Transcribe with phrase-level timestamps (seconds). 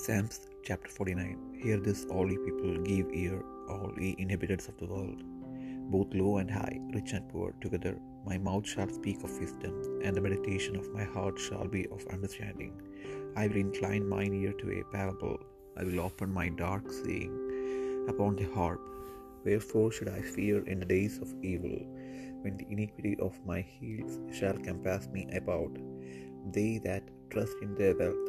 [0.00, 4.86] Psalms chapter 49 Hear this, all ye people, give ear, all ye inhabitants of the
[4.86, 5.24] world,
[5.94, 7.98] both low and high, rich and poor, together.
[8.24, 9.74] My mouth shall speak of wisdom,
[10.04, 12.74] and the meditation of my heart shall be of understanding.
[13.34, 15.36] I will incline mine ear to a parable,
[15.76, 18.80] I will open my dark saying upon the harp.
[19.44, 21.76] Wherefore should I fear in the days of evil,
[22.42, 25.76] when the iniquity of my heels shall compass me about?
[26.52, 28.27] They that trust in their wealth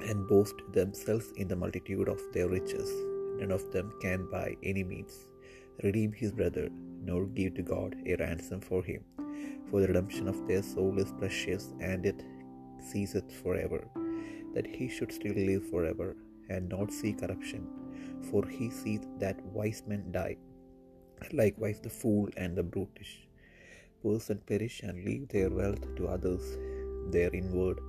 [0.00, 2.90] and boast themselves in the multitude of their riches,
[3.40, 5.26] none of them can by any means
[5.82, 6.68] redeem his brother,
[7.04, 9.04] nor give to God a ransom for him.
[9.70, 12.22] For the redemption of their soul is precious, and it
[12.90, 13.86] ceaseth forever,
[14.54, 16.16] that he should still live forever,
[16.48, 17.66] and not see corruption.
[18.30, 20.36] For he seeth that wise men die,
[21.32, 23.28] likewise the fool and the brutish
[24.02, 26.44] person perish and leave their wealth to others.
[27.10, 27.80] Their inward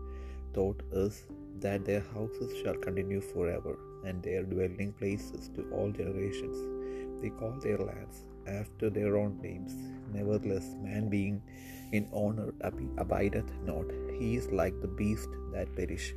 [0.53, 1.25] thought is
[1.61, 6.57] that their houses shall continue forever, and their dwelling places to all generations.
[7.21, 9.73] They call their lands after their own names.
[10.13, 11.41] Nevertheless, man being
[11.91, 13.85] in honor ab- abideth not.
[14.19, 16.07] He is like the beast that perish.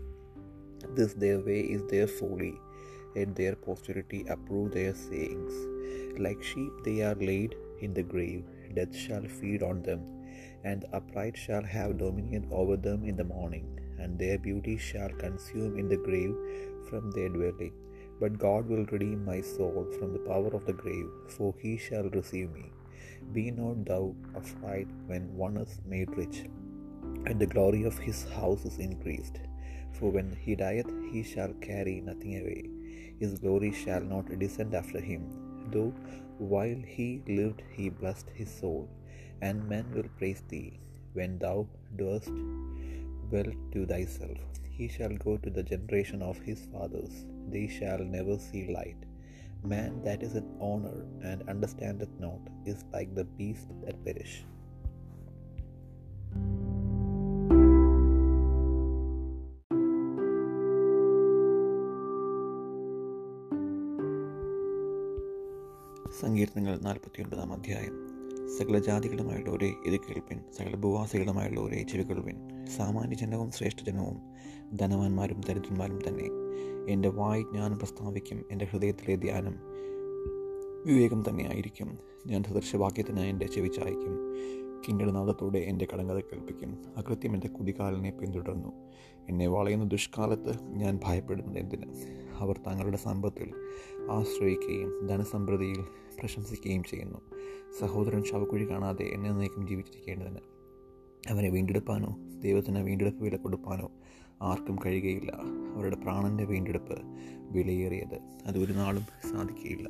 [0.97, 2.55] This their way is their folly,
[3.17, 5.55] and their posterity approve their sayings.
[6.25, 10.01] Like sheep they are laid in the grave, death shall feed on them,
[10.65, 13.67] and the upright shall have dominion over them in the morning,
[14.03, 16.35] and their beauty shall consume in the grave
[16.89, 17.75] from their dwelling.
[18.21, 22.09] But God will redeem my soul from the power of the grave, for he shall
[22.19, 22.67] receive me.
[23.37, 24.03] Be not thou
[24.43, 26.39] afraid when one is made rich,
[27.27, 29.39] and the glory of his house is increased.
[29.97, 32.63] For when he dieth, he shall carry nothing away.
[33.23, 35.25] His glory shall not descend after him.
[35.75, 35.93] Though
[36.53, 38.83] while he lived, he blessed his soul,
[39.41, 40.71] and men will praise thee
[41.19, 41.57] when thou
[42.01, 42.33] doest
[43.32, 44.38] well to thyself.
[44.70, 48.98] He shall go to the generation of his fathers, they shall never see light.
[49.64, 54.46] Man that is in honor and understandeth not is like the beast that perish.
[66.22, 67.96] സങ്കീർത്തനങ്ങൾ നാൽപ്പത്തിയൊൻപതാം അധ്യായം
[68.49, 74.21] സകല ജാതികളുമായുള്ളവരെ ഇത് കേൾപ്പിൻ സകല ഭൂവാസികളുമായുള്ളവരെ ചെവികൊള്ളുവിൻ സാമാന്യ ജനവും ശ്രേഷ്ഠജനവും
[74.77, 76.25] ധനവാന്മാരും ദരിദ്രന്മാരും തന്നെ.
[76.93, 79.55] എന്റെ വായി ഞാൻ പ്രസ്താവിക്കും എന്റെ ഹൃദയത്തിലെ ധ്യാനം
[80.87, 84.37] വിവേകം തന്നെയായിരിക്കും ഞാൻ സദൃശവാക്യത്തിന് എന്റെ ചെവി ചായ്ക്കും
[84.89, 86.79] കിങ്കടനാഥത്തോടെ എന്റെ കടങ്കഥ കേൾപ്പിക്കും.
[86.97, 88.73] അകൃത്യം എന്റെ കുതികാലിനെ പിന്തുടർന്നു.
[89.29, 91.87] എന്നെ വളയുന്ന ദുഷ്കാലത്ത് ഞാൻ ഭയപ്പെടുന്നത് എന്തിന്?
[92.43, 93.49] അവർ തങ്ങളുടെ സമ്പത്തിൽ
[94.11, 95.85] ആശ്രയിക്കുകയും ധനസമൃദ്ധിയിൽ
[96.21, 97.19] പ്രശംസിക്കുകയും ചെയ്യുന്നു.
[97.81, 100.43] സഹോദരൻ ശവക്കുഴി കാണാതെ എന്നെ നയിക്കും ജീവിച്ചിരിക്കേണ്ടതിന്
[101.31, 103.91] അവനെ വീണ്ടെടുപ്പാനോ ദൈവത്തിന് വീണ്ടെടുപ്പ് വില കൊടുപ്പാനോ
[104.43, 105.33] ആർക്കും കഴിയുകയില്ല.
[105.75, 106.97] അവരുടെ പ്രാണന്റെ വീണ്ടെടുപ്പ്
[107.51, 109.89] വിലയേറിയത് അത് ഒരു നാളും സാധിക്കുകയില്ല.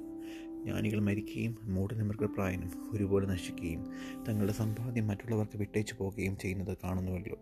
[0.64, 3.86] ജ്ഞാനികൾ മരിക്കുകയും മൂഢനിമൃഗപ്രായനും ഒരുപോലെ നശിക്കുകയും
[4.28, 7.36] തങ്ങളുടെ സമ്പാദ്യം മറ്റുള്ളവർക്ക് വിട്ടേച്ചു പോവുകയും ചെയ്യുന്നത് കാണുന്നുവല്ലോ.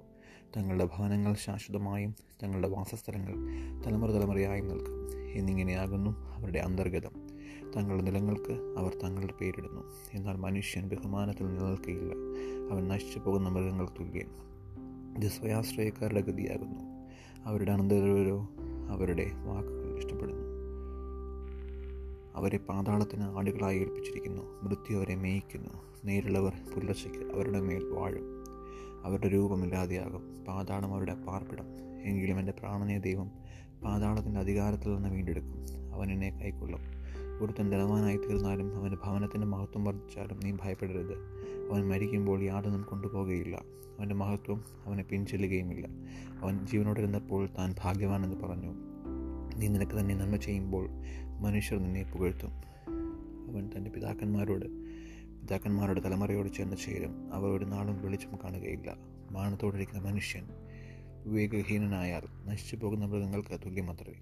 [0.56, 3.34] തങ്ങളുടെ ഭവനങ്ങൾ ശാശ്വതമായും തങ്ങളുടെ വാസസ്ഥലങ്ങൾ
[3.86, 5.20] തലമുറ തലമുറയായും നിൽക്കും.
[5.32, 7.30] എന്നിങ്ങനെയാകുന്നു അവരുടെ അന്തർഗതം.
[7.76, 9.82] തങ്ങളുടെ നിലങ്ങൾക്ക് അവർ തങ്ങളുടെ പേരിടുന്നു.
[10.14, 12.14] എന്നാൽ മനുഷ്യൻ ബഹുമാനത്തിൽ നിലനിൽക്കുകയില്ല
[12.72, 14.26] അവൻ നശിച്ചു പോകുന്ന മൃഗങ്ങൾ തുല്യൻ
[15.16, 16.80] ഇത് സ്വയാശ്രയക്കാരുടെ ഗതിയാകുന്നു.
[17.44, 18.48] അവരുടെ അനന്തരവരോ
[18.88, 20.50] അവരുടെ വാക്കുകൾ ഇഷ്ടപ്പെടുന്നു.
[22.34, 24.42] അവരെ പാതാളത്തിന് ആടുകളായി ഏൽപ്പിച്ചിരിക്കുന്നു.
[24.62, 25.70] മൃത്യു അവരെ മേയിക്കുന്നു.
[26.04, 28.39] നേരിളവർ പുലർച്ചയ്ക്ക് അവരുടെ മേൽ വാഴും.
[29.04, 30.44] അവരുടെ രൂപമില്ലാതെയാകും.
[30.48, 31.64] പാതാളം അവരുടെ പാർപ്പിടം.
[32.02, 33.30] എങ്കിലും എന്റെ പ്രാണനെ ദൈവം
[33.84, 35.94] പാതാളത്തിന്റെ അധികാരത്തിൽ നിന്ന് വീണ്ടെടുക്കും.
[35.94, 36.80] അവൻ എന്നെ കൈക്കൊള്ളും.
[37.42, 41.12] ഒരുത്തൻ ധനവാനായി തീർന്നാലും അവന്റെ ഭവനത്തിന്റെ മഹത്വം വർദ്ധിച്ചാലും നീ ഭയപ്പെടരുത്.
[41.72, 43.56] അവൻ മരിക്കുമ്പോൾ യാതൊന്നും കൊണ്ടുപോകുകയില്ല.
[43.98, 45.88] അവന്റെ മഹത്വം അവനെ പിൻചെല്ലുകയുമില്ല.
[46.42, 48.74] അവൻ ജീവനോടിരുന്നപ്പോൾ താൻ ഭാഗ്യവാനെന്ന് പറഞ്ഞു.
[49.56, 50.88] നീ നിനക്ക് തന്നെ നന്മ ചെയ്യുമ്പോൾ
[51.40, 52.50] മനുഷ്യർ നിന്നെ പുകഴ്ത്തും.
[53.52, 54.66] അവൻ തന്റെ പിതാക്കന്മാരോട്
[55.40, 57.34] പിതാക്കന്മാരുടെ തലമുറയോട് ചെന്ന് ചേരും.
[57.34, 58.96] അവ ഒരു നാളും വെളിച്ചം കാണുകയില്ല.
[59.30, 60.48] മാനത്തോടിരിക്കുന്ന മനുഷ്യൻ
[61.26, 64.14] വിവേകഹീനനായാൽ നശിച്ചു പോകുന്ന മൃഗങ്ങൾക്ക് തുല്യമത്രേ.